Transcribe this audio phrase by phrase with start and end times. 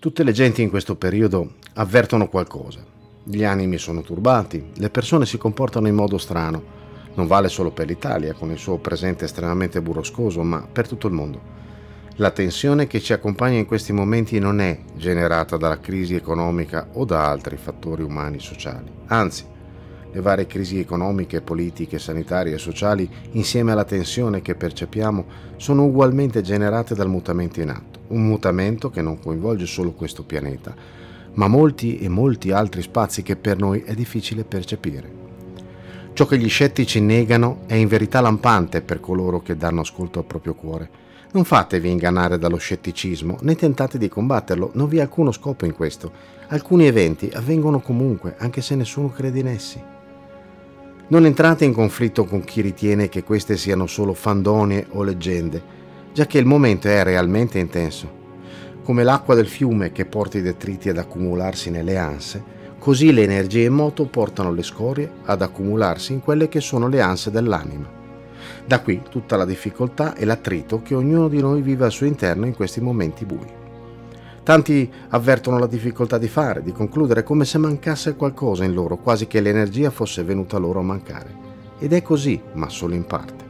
[0.00, 2.78] Tutte le genti in questo periodo avvertono qualcosa.
[3.24, 6.62] Gli animi sono turbati, le persone si comportano in modo strano.
[7.14, 11.14] Non vale solo per l'Italia, con il suo presente estremamente burroscoso, ma per tutto il
[11.14, 11.40] mondo.
[12.18, 17.04] La tensione che ci accompagna in questi momenti non è generata dalla crisi economica o
[17.04, 18.88] da altri fattori umani sociali.
[19.06, 19.46] Anzi,
[20.12, 25.26] le varie crisi economiche, politiche, sanitarie e sociali, insieme alla tensione che percepiamo,
[25.56, 30.74] sono ugualmente generate dal mutamento in atto un mutamento che non coinvolge solo questo pianeta,
[31.34, 35.18] ma molti e molti altri spazi che per noi è difficile percepire.
[36.12, 40.24] Ciò che gli scettici negano è in verità lampante per coloro che danno ascolto al
[40.24, 40.90] proprio cuore.
[41.30, 45.74] Non fatevi ingannare dallo scetticismo, né tentate di combatterlo, non vi è alcuno scopo in
[45.74, 46.10] questo.
[46.48, 49.80] Alcuni eventi avvengono comunque, anche se nessuno crede in essi.
[51.08, 55.62] Non entrate in conflitto con chi ritiene che queste siano solo fandonie o leggende,
[56.12, 58.16] già che il momento è realmente intenso.
[58.82, 62.42] Come l'acqua del fiume che porta i detriti ad accumularsi nelle anse,
[62.78, 67.00] così le energie in moto portano le scorie ad accumularsi in quelle che sono le
[67.00, 67.96] anse dell'anima.
[68.64, 72.46] Da qui tutta la difficoltà e l'attrito che ognuno di noi vive al suo interno
[72.46, 73.56] in questi momenti bui.
[74.42, 79.26] Tanti avvertono la difficoltà di fare, di concludere, come se mancasse qualcosa in loro, quasi
[79.26, 81.46] che l'energia fosse venuta loro a mancare.
[81.78, 83.47] Ed è così, ma solo in parte.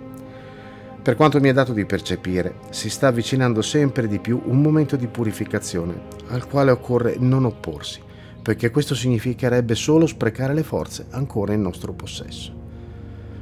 [1.08, 4.94] Per quanto mi è dato di percepire, si sta avvicinando sempre di più un momento
[4.94, 7.98] di purificazione al quale occorre non opporsi,
[8.42, 12.52] perché questo significherebbe solo sprecare le forze ancora in nostro possesso.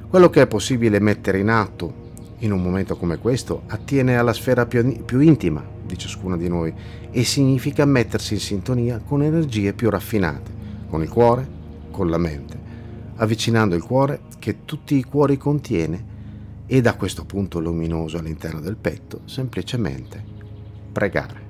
[0.08, 4.64] Quello che è possibile mettere in atto in un momento come questo attiene alla sfera
[4.64, 6.72] più, più intima di ciascuno di noi
[7.10, 10.52] e significa mettersi in sintonia con energie più raffinate,
[10.88, 11.48] con il cuore,
[11.90, 12.56] con la mente,
[13.16, 16.14] avvicinando il cuore che tutti i cuori contiene
[16.66, 20.22] e da questo punto luminoso all'interno del petto semplicemente
[20.92, 21.44] pregare.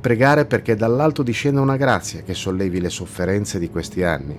[0.00, 4.38] Pregare perché dall'alto discenda una grazia che sollevi le sofferenze di questi anni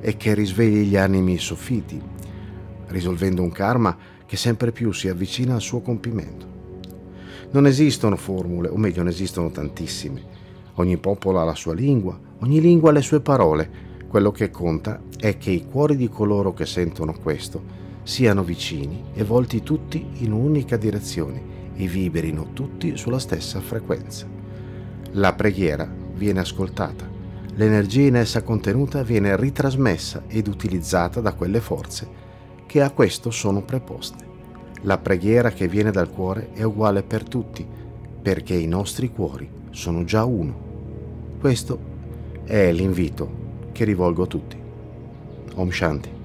[0.00, 2.00] e che risvegli gli animi soffiti,
[2.88, 3.96] risolvendo un karma
[4.26, 6.52] che sempre più si avvicina al suo compimento.
[7.50, 10.22] Non esistono formule, o meglio ne esistono tantissime.
[10.74, 13.92] Ogni popolo ha la sua lingua, ogni lingua ha le sue parole.
[14.08, 19.24] Quello che conta è che i cuori di coloro che sentono questo siano vicini e
[19.24, 24.26] volti tutti in un'unica direzione e vibrino tutti sulla stessa frequenza.
[25.12, 27.08] La preghiera viene ascoltata,
[27.54, 32.22] l'energia in essa contenuta viene ritrasmessa ed utilizzata da quelle forze
[32.66, 34.32] che a questo sono preposte.
[34.82, 37.66] La preghiera che viene dal cuore è uguale per tutti,
[38.20, 40.72] perché i nostri cuori sono già uno.
[41.40, 41.78] Questo
[42.44, 44.56] è l'invito che rivolgo a tutti.
[45.54, 46.23] Om Shanti.